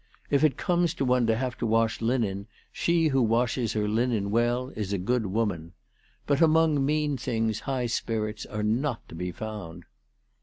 If 0.31 0.43
it 0.43 0.57
comes 0.57 0.95
to 0.95 1.05
one 1.05 1.27
to 1.27 1.35
have 1.35 1.59
to 1.59 1.67
wash 1.67 2.01
linen, 2.01 2.47
she 2.71 3.09
who 3.09 3.21
washes 3.21 3.73
her 3.73 3.87
linen 3.87 4.31
well 4.31 4.69
is 4.69 4.93
a 4.93 4.97
good 4.97 5.27
woman. 5.27 5.73
But 6.25 6.41
among 6.41 6.83
mean 6.83 7.17
things 7.17 7.59
high 7.59 7.85
spirits 7.85 8.43
are 8.47 8.63
not 8.63 9.07
to 9.09 9.13
be 9.13 9.31
found." 9.31 9.85